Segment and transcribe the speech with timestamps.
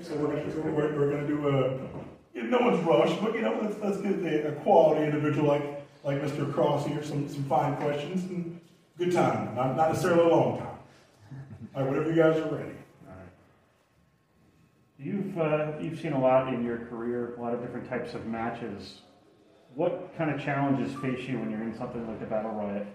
[0.00, 1.72] So we're gonna, so we're, we're gonna do a,
[2.34, 5.46] you know, no one's rushed, but you know, let's, let's get a, a quality individual
[5.46, 6.50] like, like Mr.
[6.50, 8.58] Cross here, some, some fine questions and
[8.96, 10.66] good time, not, not necessarily a long time.
[11.74, 12.72] All right, whenever you guys are ready.
[14.98, 18.24] You've uh, you've seen a lot in your career, a lot of different types of
[18.26, 19.00] matches.
[19.74, 22.86] What kind of challenges face you when you're in something like the Battle Royale?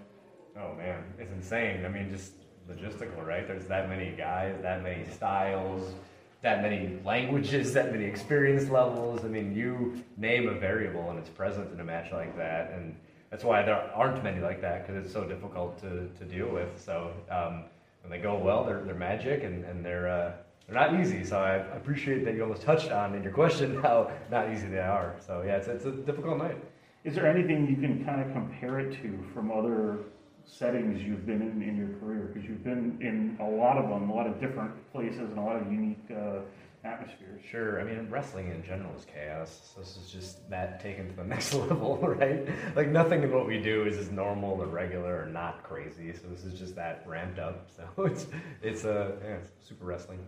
[0.57, 1.85] Oh man, it's insane.
[1.85, 2.31] I mean, just
[2.69, 3.45] logistical, right?
[3.45, 5.93] There's that many guys, that many styles,
[6.41, 9.25] that many languages, that many experience levels.
[9.25, 12.95] I mean, you name a variable and it's present in a match like that, and
[13.29, 16.69] that's why there aren't many like that because it's so difficult to, to deal with.
[16.79, 17.63] So um,
[18.01, 20.31] when they go well, they're, they're magic and, and they're uh,
[20.67, 21.23] they're not easy.
[21.23, 24.79] So I appreciate that you almost touched on in your question how not easy they
[24.79, 25.15] are.
[25.25, 26.57] So yeah, it's, it's a difficult night.
[27.03, 29.99] Is there anything you can kind of compare it to from other
[30.47, 32.31] settings you've been in in your career?
[32.33, 35.41] Because you've been in a lot of them, a lot of different places, and a
[35.41, 36.39] lot of unique uh,
[36.83, 37.41] atmospheres.
[37.49, 37.79] Sure.
[37.81, 39.73] I mean, wrestling in general is chaos.
[39.73, 42.47] So this is just that taken to the next level, right?
[42.75, 46.13] Like nothing in what we do is as normal or regular or not crazy.
[46.13, 47.69] So this is just that ramped up.
[47.75, 48.27] So it's
[48.61, 50.19] it's a uh, yeah, it's super wrestling.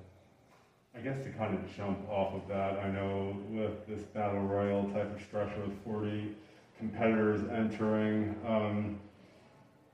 [0.96, 4.84] I guess to kind of jump off of that, I know with this battle royal
[4.90, 6.36] type of structure with 40
[6.78, 9.00] competitors entering, um,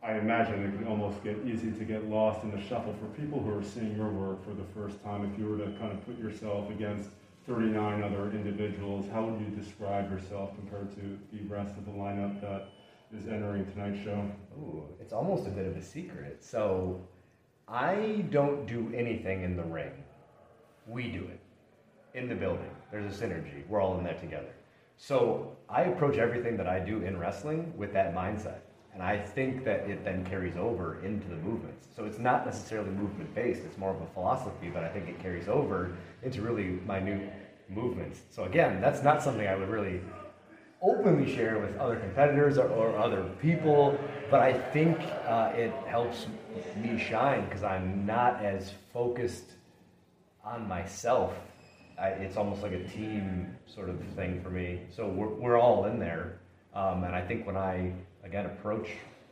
[0.06, 3.42] I imagine it can almost get easy to get lost in the shuffle for people
[3.42, 5.28] who are seeing your work for the first time.
[5.34, 7.10] If you were to kind of put yourself against
[7.48, 12.40] 39 other individuals, how would you describe yourself compared to the rest of the lineup
[12.42, 12.68] that
[13.18, 14.30] is entering tonight's show?
[14.60, 16.44] Ooh, it's almost a bit of a secret.
[16.44, 17.02] So
[17.68, 19.92] I don't do anything in the ring.
[20.86, 21.40] We do it
[22.14, 22.70] in the building.
[22.92, 23.68] There's a synergy.
[23.68, 24.54] We're all in there together.
[24.98, 28.60] So I approach everything that I do in wrestling with that mindset.
[28.96, 31.88] And I think that it then carries over into the movements.
[31.94, 35.20] So it's not necessarily movement based, it's more of a philosophy, but I think it
[35.20, 37.32] carries over into really minute
[37.70, 38.22] movements.
[38.32, 40.00] So again, that's not something I would really
[40.82, 43.98] openly share with other competitors or, or other people,
[44.32, 44.98] but I think
[45.28, 46.28] uh, it helps
[46.82, 49.52] me shine because I'm not as focused
[50.44, 51.34] on myself.
[52.00, 54.82] I, it's almost like a team sort of thing for me.
[54.96, 56.40] So we're, we're all in there.
[56.74, 57.94] Um, and I think when I,
[58.26, 58.90] again, approach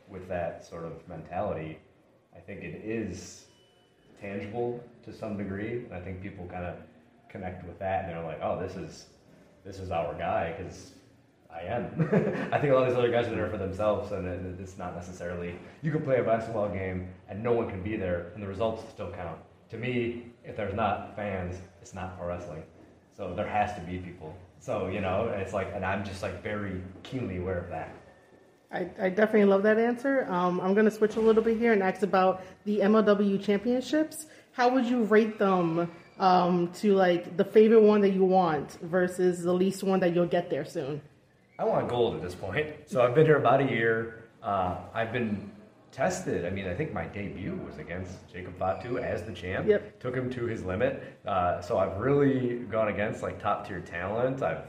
[0.08, 1.78] with that sort of mentality,
[2.34, 3.46] I think it is
[4.20, 5.84] tangible to some degree.
[5.84, 6.76] And I think people kind of
[7.28, 9.06] connect with that and they're like, oh, this is,
[9.64, 10.92] this is our guy because
[11.52, 12.08] I am.
[12.52, 14.26] I think a lot of these other guys are there for themselves, and
[14.60, 15.54] it's not necessarily.
[15.82, 18.82] You can play a basketball game and no one can be there, and the results
[18.92, 19.38] still count
[19.74, 22.62] to me, if there's not fans, it's not pro wrestling.
[23.16, 24.36] So there has to be people.
[24.60, 27.94] So, you know, it's like, and I'm just like very keenly aware of that.
[28.74, 30.26] I, I definitely love that answer.
[30.28, 34.26] Um, I'm going to switch a little bit here and ask about the MLW championships.
[34.50, 39.44] How would you rate them um, to like the favorite one that you want versus
[39.44, 41.00] the least one that you'll get there soon?
[41.56, 42.74] I want gold at this point.
[42.86, 44.24] So I've been here about a year.
[44.42, 45.52] Uh, I've been
[45.92, 46.44] tested.
[46.44, 49.68] I mean, I think my debut was against Jacob Fatu as the champ.
[49.68, 50.00] Yep.
[50.00, 51.00] Took him to his limit.
[51.24, 54.42] Uh, so I've really gone against like top tier talent.
[54.42, 54.64] I've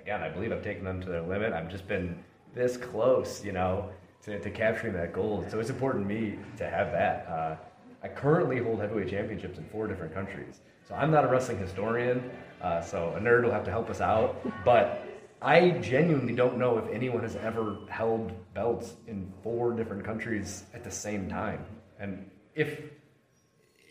[0.00, 1.52] again, I believe I've taken them to their limit.
[1.52, 2.18] I've just been
[2.54, 3.90] this close, you know,
[4.24, 5.50] to, to capturing that gold.
[5.50, 7.26] So it's important to me to have that.
[7.26, 7.56] Uh,
[8.02, 10.60] I currently hold heavyweight championships in four different countries.
[10.88, 12.30] So I'm not a wrestling historian.
[12.60, 14.44] Uh, so a nerd will have to help us out.
[14.64, 15.04] But
[15.40, 20.84] I genuinely don't know if anyone has ever held belts in four different countries at
[20.84, 21.64] the same time.
[21.98, 22.80] And if,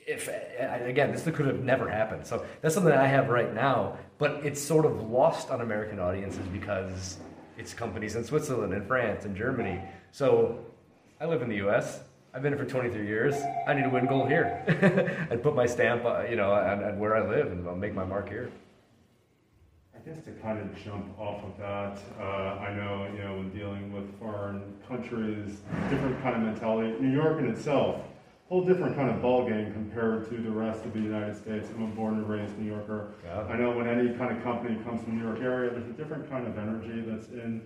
[0.08, 0.30] if
[0.60, 2.26] again, this could have never happened.
[2.26, 6.46] So that's something I have right now, but it's sort of lost on American audiences
[6.48, 7.18] because
[7.58, 9.82] it's companies in Switzerland and France and Germany.
[10.12, 10.60] So
[11.20, 12.02] I live in the U.S.
[12.34, 13.36] I've been here for 23 years.
[13.68, 14.64] I need to win gold here
[15.30, 18.06] and put my stamp, uh, you know, on, where I live and I'll make my
[18.06, 18.50] mark here.
[19.94, 23.50] I guess to kind of jump off of that, uh, I know, you know, when
[23.50, 26.96] dealing with foreign countries, different kind of mentality.
[27.00, 28.02] New York in itself,
[28.52, 31.70] whole different kind of ball game compared to the rest of the United States.
[31.74, 33.14] I'm a born and raised New Yorker.
[33.24, 33.44] Yeah.
[33.44, 35.94] I know when any kind of company comes from the New York area, there's a
[35.94, 37.62] different kind of energy that's in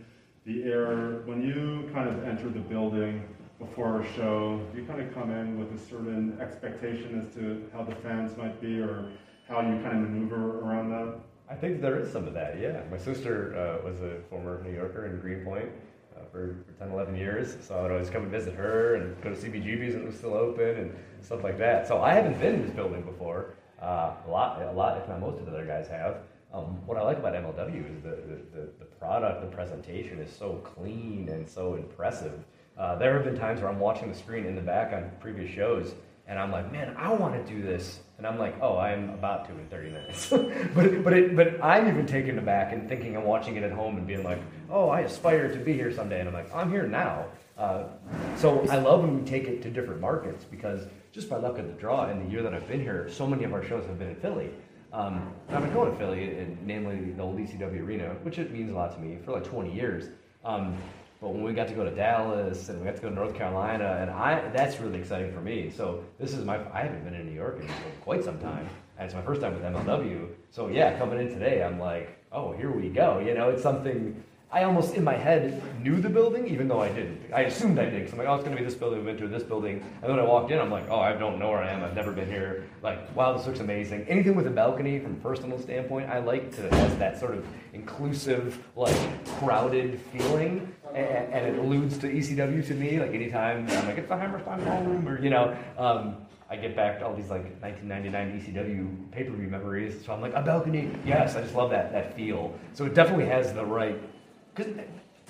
[0.45, 1.23] the air.
[1.25, 3.27] When you kind of enter the building
[3.57, 7.81] before a show, you kind of come in with a certain expectation as to how
[7.81, 9.09] the fans might be or
[9.47, 11.15] how you kind of maneuver around that?
[11.49, 12.83] I think there is some of that, yeah.
[12.91, 15.69] My sister uh, was a former New Yorker in Greenpoint
[16.15, 19.21] uh, for, for 10, 11 years, so I would always come and visit her and
[19.21, 21.87] go to CBGB's when it was still open and stuff like that.
[21.87, 23.55] So I haven't been in this building before.
[23.81, 26.17] Uh, a lot, a lot, if not most of the other guys have.
[26.53, 28.17] Um, what I like about MLW is the,
[28.55, 32.45] the, the, product, the presentation is so clean and so impressive.
[32.77, 35.53] Uh, there have been times where I'm watching the screen in the back on previous
[35.53, 35.95] shows,
[36.27, 39.45] and I'm like, man, I want to do this And I'm like, oh, I'm about
[39.47, 40.29] to in 30 minutes.
[40.73, 43.97] but but it, but I'm even taken aback and thinking I'm watching it at home
[43.97, 44.39] and being like,
[44.69, 46.19] oh, I aspire to be here someday.
[46.19, 47.25] And I'm like, I'm here now.
[47.57, 47.83] Uh,
[48.37, 51.67] so I love when we take it to different markets because just by luck of
[51.67, 53.99] the draw, in the year that I've been here, so many of our shows have
[53.99, 54.49] been in Philly.
[54.91, 58.71] Um, I've been going to Philly, and namely the old ECW Arena, which it means
[58.71, 60.09] a lot to me for like 20 years.
[60.43, 60.77] Um,
[61.21, 63.35] but when we got to go to Dallas and we got to go to North
[63.35, 65.71] Carolina, and I that's really exciting for me.
[65.75, 67.69] So this is my I haven't been in New York in
[68.01, 68.67] quite some time,
[68.97, 70.27] and it's my first time with MLW.
[70.51, 73.19] So yeah, coming in today, I'm like, oh, here we go.
[73.19, 74.23] You know, it's something
[74.55, 77.19] I almost in my head knew the building, even though I didn't.
[77.33, 78.99] I assumed I did because I'm like, oh, it's going to be this building.
[78.99, 80.59] We went to this building, and then I walked in.
[80.59, 81.83] I'm like, oh, I don't know where I am.
[81.83, 82.63] I've never been here.
[82.81, 84.05] Like, wow, this looks amazing.
[84.07, 87.45] Anything with a balcony, from a personal standpoint, I like to has that sort of
[87.73, 88.95] inclusive, like
[89.39, 92.99] crowded feeling, and, and it alludes to ECW to me.
[92.99, 95.55] Like anytime I'm like, it's the Hammerstein Ballroom, or you know.
[95.77, 100.33] Um, I get back to all these like 1999 ECW pay-per-view memories, so I'm like
[100.35, 100.91] a balcony.
[101.03, 102.53] Yes, I just love that that feel.
[102.73, 103.99] So it definitely has the right
[104.53, 104.73] because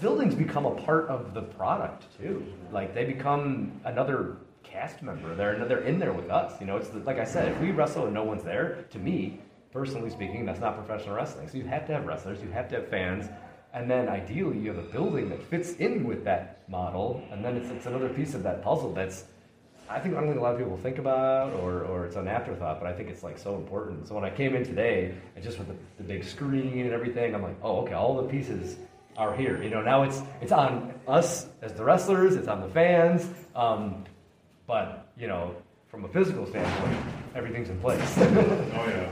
[0.01, 2.45] buildings become a part of the product too.
[2.71, 5.35] Like they become another cast member.
[5.35, 6.59] They're they're in there with us.
[6.59, 8.99] You know, it's the, like I said, if we wrestle and no one's there, to
[8.99, 9.39] me,
[9.71, 11.47] personally speaking, that's not professional wrestling.
[11.47, 13.29] So you have to have wrestlers, you have to have fans,
[13.75, 17.57] and then ideally you have a building that fits in with that model, and then
[17.57, 19.25] it's it's another piece of that puzzle that's.
[19.87, 22.27] I think I don't think a lot of people think about, or, or it's an
[22.27, 24.07] afterthought, but I think it's like so important.
[24.07, 27.35] So when I came in today, and just with the, the big screen and everything,
[27.35, 28.77] I'm like, oh, okay, all the pieces
[29.15, 29.61] are here.
[29.61, 34.05] You know, now it's it's on us as the wrestlers, it's on the fans, um,
[34.65, 35.53] but you know,
[35.91, 36.97] from a physical standpoint,
[37.35, 38.17] everything's in place.
[38.17, 39.09] Oh, yeah.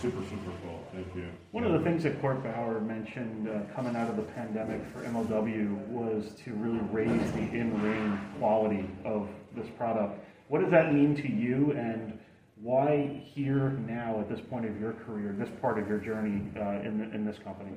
[0.00, 0.84] Super, super cool.
[0.92, 1.28] Thank you.
[1.52, 5.02] One of the things that Court Bauer mentioned uh, coming out of the pandemic for
[5.02, 10.18] MLW was to really raise the in-ring quality of this product.
[10.48, 12.18] What does that mean to you, and
[12.60, 16.86] why here now at this point of your career, this part of your journey uh,
[16.86, 17.72] in the, in this company?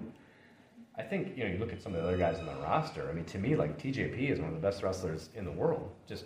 [0.98, 3.08] I think you know you look at some of the other guys on the roster.
[3.10, 5.92] I mean, to me, like TJP is one of the best wrestlers in the world.
[6.08, 6.26] Just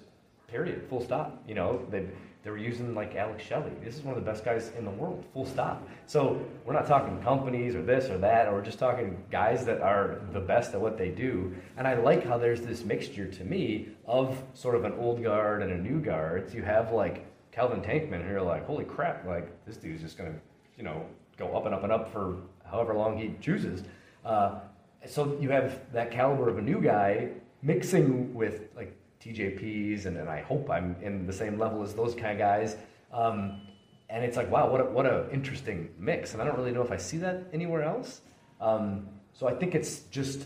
[0.52, 1.42] period, full stop.
[1.48, 2.06] You know, they
[2.44, 3.72] they were using like Alex Shelley.
[3.84, 5.88] This is one of the best guys in the world, full stop.
[6.08, 9.80] So we're not talking companies or this or that, or we're just talking guys that
[9.82, 11.56] are the best at what they do.
[11.78, 15.62] And I like how there's this mixture to me of sort of an old guard
[15.62, 16.50] and a new guard.
[16.50, 20.18] So you have like Calvin Tankman, and you're like, holy crap, like this dude's just
[20.18, 20.34] gonna,
[20.78, 21.06] you know,
[21.38, 22.38] go up and up and up for
[22.70, 23.84] however long he chooses.
[24.26, 24.60] Uh,
[25.06, 27.30] so you have that caliber of a new guy
[27.62, 32.16] mixing with like TJPs, and, and I hope I'm in the same level as those
[32.16, 32.76] kind of guys.
[33.14, 33.62] Um,
[34.10, 36.34] and it's like, wow, what a, what a interesting mix.
[36.34, 38.22] And I don't really know if I see that anywhere else.
[38.60, 40.46] Um, so I think it's just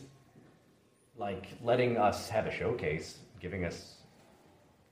[1.18, 3.96] like letting us have a showcase, giving us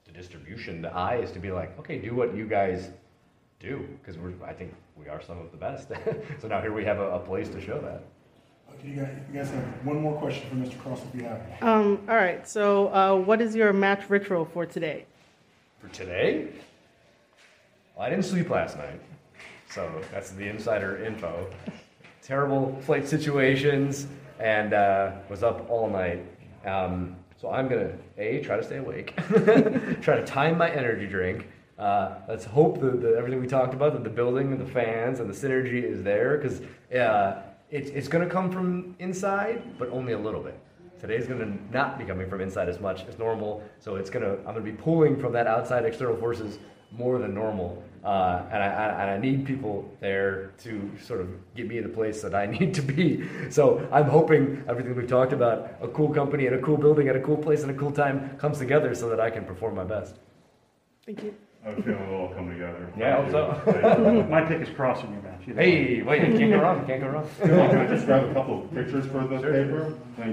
[0.06, 2.90] the distribution, the eyes to be like, okay, do what you guys
[3.60, 5.90] do, because I think we are some of the best.
[6.42, 8.04] so now here we have a, a place to show that.
[8.80, 10.80] Okay, you guys, you guys have one more question for Mr.
[10.80, 11.42] Cross if you have.
[11.62, 11.70] one.
[11.70, 12.48] Um, all right.
[12.48, 15.06] So, uh, what is your match ritual for today?
[15.80, 16.48] For today,
[17.96, 19.00] well, I didn't sleep last night,
[19.70, 21.50] so that's the insider info.
[22.22, 24.08] Terrible flight situations,
[24.40, 26.26] and uh, was up all night.
[26.66, 29.16] Um, so I'm gonna a try to stay awake,
[30.02, 31.48] try to time my energy drink.
[31.78, 35.20] Uh, let's hope that, that everything we talked about, that the building and the fans
[35.20, 36.62] and the synergy is there, because
[36.98, 37.42] uh,
[37.74, 40.58] it's it's gonna come from inside, but only a little bit.
[41.04, 44.24] Today's going to not be coming from inside as much as normal, so it's going
[44.24, 46.60] to I'm going to be pulling from that outside external forces
[46.94, 51.68] more than normal, uh, and I, I I need people there to sort of get
[51.68, 53.28] me in the place that I need to be.
[53.50, 57.18] So I'm hoping everything we've talked about, a cool company and a cool building at
[57.18, 59.84] a cool place and a cool time, comes together so that I can perform my
[59.84, 60.16] best.
[61.06, 61.36] Thank you.
[61.66, 62.92] I have a feeling it'll all come together.
[62.98, 64.28] Yeah, I Thank hope so.
[64.30, 65.42] My pick is crossing your match.
[65.48, 65.72] either way.
[65.96, 67.30] Hey, wait, you can't go wrong, can't go wrong.
[67.42, 69.94] Can I just grab a couple of pictures for the paper?
[70.18, 70.32] Thank